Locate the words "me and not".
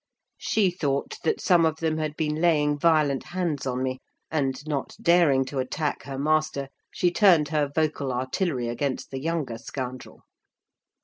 3.83-4.95